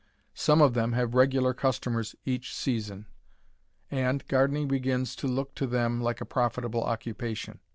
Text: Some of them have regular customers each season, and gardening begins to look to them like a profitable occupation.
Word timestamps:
Some 0.33 0.63
of 0.63 0.73
them 0.73 0.93
have 0.93 1.13
regular 1.13 1.53
customers 1.53 2.15
each 2.25 2.55
season, 2.55 3.05
and 3.91 4.27
gardening 4.27 4.67
begins 4.67 5.15
to 5.17 5.27
look 5.27 5.53
to 5.53 5.67
them 5.67 6.01
like 6.01 6.19
a 6.19 6.25
profitable 6.25 6.83
occupation. 6.83 7.59